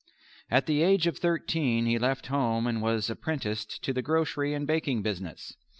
[0.49, 4.65] At the age of thirteen he left home and was apprenticed to the grocery and
[4.65, 5.55] baking business.